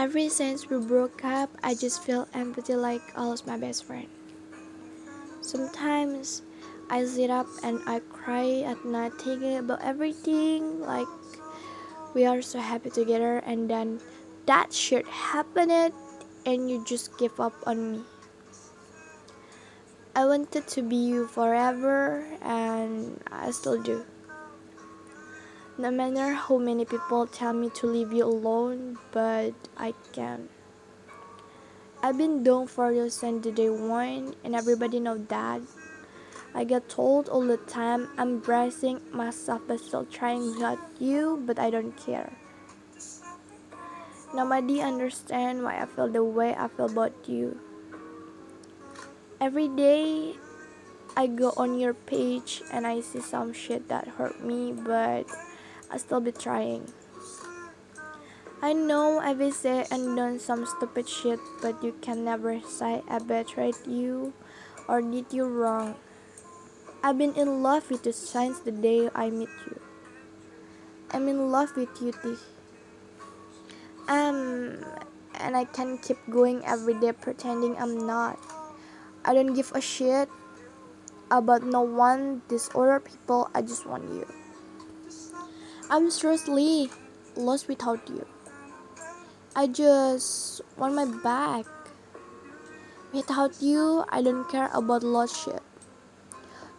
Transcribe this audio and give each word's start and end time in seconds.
Ever 0.00 0.30
since 0.30 0.64
we 0.70 0.80
broke 0.80 1.26
up, 1.26 1.50
I 1.62 1.74
just 1.74 2.02
feel 2.02 2.26
empty 2.32 2.72
like 2.72 3.02
I 3.14 3.20
lost 3.20 3.46
my 3.46 3.58
best 3.58 3.84
friend. 3.84 4.08
Sometimes 5.42 6.40
I 6.88 7.04
sit 7.04 7.28
up 7.28 7.44
and 7.62 7.84
I 7.84 8.00
cry 8.08 8.64
at 8.64 8.82
night 8.82 9.12
thinking 9.20 9.58
about 9.58 9.84
everything 9.84 10.80
like 10.80 11.04
we 12.14 12.24
are 12.24 12.40
so 12.40 12.60
happy 12.60 12.88
together 12.88 13.44
and 13.44 13.68
then 13.68 14.00
that 14.46 14.72
shit 14.72 15.06
happened 15.06 15.92
and 16.46 16.70
you 16.70 16.82
just 16.88 17.18
give 17.18 17.38
up 17.38 17.52
on 17.66 17.92
me. 17.92 18.00
I 20.16 20.24
wanted 20.24 20.66
to 20.66 20.80
be 20.80 20.96
you 20.96 21.26
forever 21.26 22.24
and 22.40 23.20
I 23.30 23.50
still 23.50 23.76
do. 23.76 24.06
No 25.80 25.90
matter 25.90 26.34
how 26.34 26.58
many 26.58 26.84
people 26.84 27.26
tell 27.26 27.54
me 27.54 27.70
to 27.80 27.86
leave 27.86 28.12
you 28.12 28.26
alone, 28.26 28.98
but 29.12 29.56
I 29.78 29.94
can't. 30.12 30.50
I've 32.02 32.18
been 32.18 32.44
down 32.44 32.66
for 32.66 32.92
you 32.92 33.08
since 33.08 33.44
the 33.44 33.50
day 33.50 33.70
one, 33.70 34.36
and 34.44 34.54
everybody 34.54 35.00
know 35.00 35.16
that. 35.16 35.62
I 36.54 36.64
get 36.64 36.90
told 36.90 37.30
all 37.30 37.40
the 37.40 37.56
time 37.56 38.10
I'm 38.18 38.40
bracing 38.40 39.00
myself 39.10 39.62
but 39.66 39.80
still 39.80 40.04
trying 40.04 40.52
to 40.52 40.52
without 40.52 40.78
you, 41.00 41.42
but 41.46 41.58
I 41.58 41.70
don't 41.70 41.96
care. 41.96 42.30
Nobody 44.34 44.82
understand 44.82 45.64
why 45.64 45.80
I 45.80 45.86
feel 45.86 46.12
the 46.12 46.22
way 46.22 46.54
I 46.54 46.68
feel 46.68 46.92
about 46.92 47.16
you. 47.26 47.58
Every 49.40 49.68
day 49.68 50.36
I 51.16 51.26
go 51.26 51.54
on 51.56 51.80
your 51.80 51.94
page 51.94 52.60
and 52.70 52.86
I 52.86 53.00
see 53.00 53.24
some 53.24 53.54
shit 53.54 53.88
that 53.88 54.20
hurt 54.20 54.44
me, 54.44 54.72
but 54.72 55.24
I 55.90 55.98
still 55.98 56.20
be 56.20 56.32
trying. 56.32 56.92
I 58.62 58.72
know 58.74 59.18
I've 59.18 59.40
said 59.54 59.88
and 59.90 60.16
done 60.16 60.38
some 60.38 60.66
stupid 60.66 61.08
shit, 61.08 61.40
but 61.62 61.82
you 61.82 61.94
can 62.00 62.24
never 62.24 62.60
say 62.60 63.02
I 63.08 63.18
betrayed 63.18 63.74
you 63.86 64.32
or 64.86 65.00
did 65.00 65.32
you 65.32 65.46
wrong. 65.46 65.96
I've 67.02 67.16
been 67.16 67.32
in 67.34 67.62
love 67.62 67.90
with 67.90 68.04
you 68.04 68.12
since 68.12 68.60
the 68.60 68.72
day 68.72 69.08
I 69.14 69.30
met 69.30 69.48
you. 69.64 69.80
I'm 71.10 71.26
in 71.28 71.50
love 71.50 71.74
with 71.74 71.88
you, 72.02 72.12
T. 72.12 72.36
Um, 74.06 74.84
and 75.40 75.56
I 75.56 75.64
can 75.64 75.96
keep 75.98 76.18
going 76.28 76.62
every 76.66 76.94
day 77.00 77.12
pretending 77.12 77.76
I'm 77.78 78.06
not. 78.06 78.38
I 79.24 79.32
don't 79.32 79.54
give 79.54 79.72
a 79.74 79.80
shit 79.80 80.28
about 81.30 81.62
no 81.62 81.80
one, 81.80 82.42
these 82.48 82.68
other 82.74 83.00
people. 83.00 83.48
I 83.54 83.62
just 83.62 83.86
want 83.86 84.04
you. 84.04 84.26
I'm 85.90 86.08
seriously 86.08 86.88
lost 87.34 87.66
without 87.66 88.08
you. 88.08 88.24
I 89.56 89.66
just 89.66 90.62
want 90.78 90.94
my 90.94 91.04
back. 91.04 91.66
Without 93.12 93.60
you, 93.60 94.04
I 94.08 94.22
don't 94.22 94.48
care 94.48 94.70
about 94.72 95.02
lost 95.02 95.44
shit. 95.44 95.60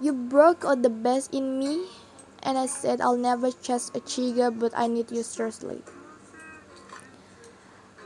You 0.00 0.12
broke 0.12 0.64
out 0.64 0.82
the 0.82 0.94
best 0.94 1.34
in 1.34 1.58
me, 1.58 1.86
and 2.44 2.56
I 2.56 2.66
said 2.66 3.00
I'll 3.00 3.16
never 3.16 3.50
chase 3.50 3.90
a 3.96 4.00
chica, 4.00 4.52
but 4.52 4.70
I 4.76 4.86
need 4.86 5.10
you 5.10 5.24
seriously. 5.24 5.82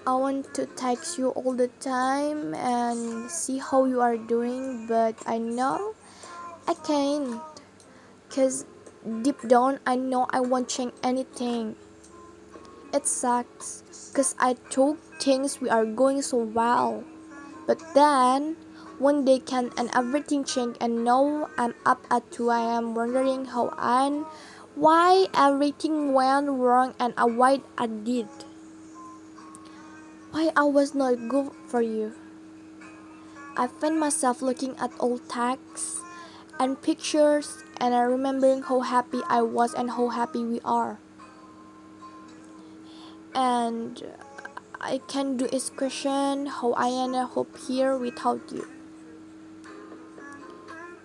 I 0.06 0.14
want 0.14 0.54
to 0.54 0.64
text 0.64 1.18
you 1.18 1.36
all 1.36 1.52
the 1.52 1.68
time 1.84 2.54
and 2.54 3.30
see 3.30 3.58
how 3.58 3.84
you 3.84 4.00
are 4.00 4.16
doing, 4.16 4.86
but 4.86 5.16
I 5.26 5.36
know 5.36 5.94
I 6.66 6.72
can't. 6.72 7.42
Cause 8.30 8.64
deep 9.22 9.40
down 9.48 9.80
I 9.86 9.96
know 9.96 10.26
I 10.30 10.40
won't 10.40 10.68
change 10.68 10.92
anything. 11.02 11.76
It 12.92 13.06
sucks 13.06 13.82
because 14.10 14.34
I 14.38 14.54
thought 14.54 14.98
things 15.20 15.60
we 15.60 15.68
are 15.68 15.84
going 15.84 16.22
so 16.22 16.38
well. 16.38 17.04
But 17.66 17.82
then 17.94 18.56
one 18.98 19.24
day 19.24 19.40
can 19.40 19.70
and 19.76 19.90
everything 19.94 20.44
change 20.44 20.76
and 20.80 21.04
now 21.04 21.48
I'm 21.58 21.74
up 21.84 22.06
at 22.10 22.30
2 22.30 22.50
am 22.50 22.94
wondering 22.94 23.46
how 23.46 23.74
and 23.78 24.24
why 24.74 25.26
everything 25.34 26.12
went 26.12 26.48
wrong 26.48 26.94
and 27.00 27.14
why 27.36 27.60
I 27.76 27.86
did. 27.86 28.28
Why 30.30 30.50
I 30.56 30.64
was 30.64 30.94
not 30.94 31.28
good 31.28 31.50
for 31.66 31.82
you. 31.82 32.14
I 33.56 33.66
find 33.66 33.98
myself 33.98 34.42
looking 34.42 34.76
at 34.78 34.90
old 34.98 35.28
texts 35.28 36.03
and 36.58 36.80
pictures 36.80 37.64
and 37.80 37.94
I 37.94 38.02
remembering 38.02 38.62
how 38.62 38.80
happy 38.80 39.20
I 39.28 39.42
was 39.42 39.74
and 39.74 39.90
how 39.90 40.08
happy 40.08 40.44
we 40.44 40.60
are. 40.64 40.98
And 43.34 44.02
I 44.80 44.98
can 45.08 45.36
do 45.36 45.46
is 45.46 45.70
question 45.70 46.46
how 46.46 46.72
I 46.74 46.90
end 46.90 47.16
up 47.16 47.56
here 47.66 47.96
without 47.96 48.40
you. 48.52 48.68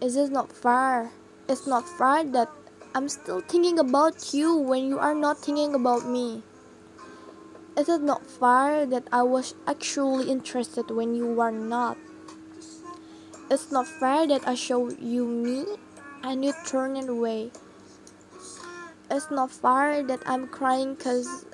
Is 0.01 0.15
it 0.15 0.31
not 0.31 0.51
fair? 0.51 1.11
It's 1.47 1.65
not 1.65 1.87
fair 1.87 2.23
that 2.23 2.49
I'm 2.93 3.09
still 3.09 3.41
thinking 3.41 3.79
about 3.79 4.33
you 4.33 4.55
when 4.55 4.87
you 4.87 4.99
are 4.99 5.15
not 5.15 5.39
thinking 5.39 5.75
about 5.75 6.05
me. 6.05 6.43
Is 7.77 7.87
it 7.87 8.01
not 8.01 8.25
fair 8.25 8.85
that 8.85 9.07
I 9.11 9.23
was 9.23 9.55
actually 9.65 10.29
interested 10.29 10.91
when 10.91 11.15
you 11.15 11.25
were 11.25 11.51
not? 11.51 11.97
It's 13.49 13.71
not 13.71 13.87
fair 13.87 14.27
that 14.27 14.47
I 14.47 14.53
show 14.53 14.91
you 14.91 15.25
me 15.25 15.65
and 16.21 16.45
you 16.45 16.53
turn 16.67 16.95
it 16.95 17.09
away. 17.09 17.49
It's 19.09 19.31
not 19.31 19.49
fair 19.49 20.03
that 20.03 20.21
I'm 20.27 20.47
crying 20.47 20.95
cause 20.95 21.45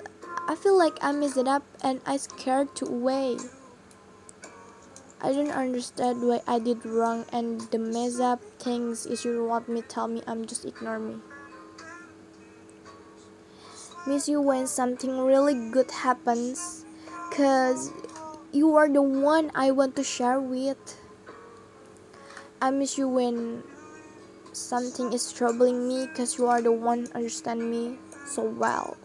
I 0.46 0.56
feel 0.56 0.76
like 0.76 0.98
I 1.00 1.12
messed 1.12 1.38
it 1.38 1.48
up 1.48 1.64
and 1.82 2.02
I 2.04 2.18
scared 2.18 2.76
to 2.76 2.86
away. 2.86 3.38
I 5.22 5.32
don't 5.32 5.50
understand 5.50 6.20
why 6.20 6.42
I 6.46 6.58
did 6.58 6.84
wrong 6.84 7.24
and 7.32 7.62
the 7.72 7.78
mess 7.78 8.20
up 8.20 8.44
things 8.60 9.06
is 9.06 9.24
you 9.24 9.42
want 9.46 9.66
me 9.66 9.80
tell 9.80 10.06
me 10.06 10.20
I'm 10.26 10.44
just 10.44 10.66
ignore 10.66 10.98
me. 10.98 11.16
Miss 14.06 14.28
you 14.28 14.42
when 14.42 14.66
something 14.66 15.18
really 15.18 15.70
good 15.70 15.90
happens 15.90 16.84
cause 17.32 17.90
you 18.52 18.76
are 18.76 18.88
the 18.88 19.00
one 19.00 19.50
I 19.54 19.70
want 19.70 19.96
to 19.96 20.04
share 20.04 20.38
with. 20.38 21.00
I 22.60 22.70
miss 22.70 22.96
you 22.96 23.08
when 23.08 23.62
something 24.52 25.12
is 25.12 25.30
troubling 25.30 25.86
me 25.88 26.06
because 26.06 26.38
you 26.38 26.46
are 26.46 26.62
the 26.62 26.72
one 26.72 27.06
understand 27.14 27.70
me 27.70 27.98
so 28.24 28.44
well. 28.48 28.96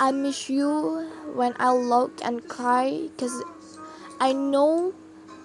I 0.00 0.10
miss 0.10 0.50
you 0.50 1.06
when 1.32 1.54
I 1.58 1.72
look 1.72 2.18
and 2.24 2.46
cry 2.48 3.08
because 3.14 3.40
I 4.18 4.32
know 4.32 4.94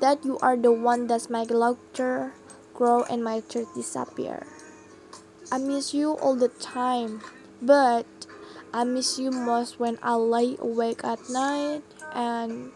that 0.02 0.26
you 0.26 0.40
are 0.40 0.58
the 0.58 0.72
one 0.72 1.06
that's 1.06 1.30
my 1.30 1.44
laughter 1.44 2.34
grow 2.74 3.04
and 3.04 3.24
my 3.24 3.42
tears 3.42 3.68
disappear. 3.76 4.48
I 5.52 5.60
miss 5.60 5.94
you 5.94 6.18
all 6.18 6.36
the 6.36 6.50
time, 6.50 7.22
but 7.62 8.08
I 8.74 8.84
miss 8.84 9.20
you 9.20 9.30
most 9.30 9.80
when 9.80 10.00
I 10.02 10.16
lay 10.16 10.58
awake 10.58 11.04
at 11.04 11.30
night 11.30 11.84
and 12.16 12.72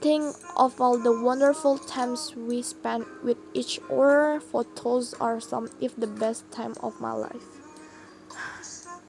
think 0.00 0.36
of 0.56 0.80
all 0.80 0.98
the 0.98 1.20
wonderful 1.20 1.78
times 1.78 2.34
we 2.36 2.62
spent 2.62 3.06
with 3.24 3.38
each 3.54 3.80
other. 3.90 4.40
Photos 4.40 5.14
are 5.14 5.40
some 5.40 5.68
if 5.80 5.96
the 5.96 6.06
best 6.06 6.50
time 6.50 6.74
of 6.82 7.00
my 7.00 7.12
life. 7.12 7.63